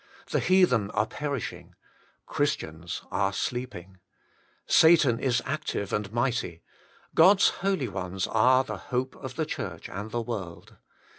[0.31, 1.75] The heathen are perishing.
[2.25, 3.99] Christians are sleeping.
[4.65, 6.63] Satan is active and mighty.
[7.13, 10.77] God's holy ones are the hope of the Church and the world.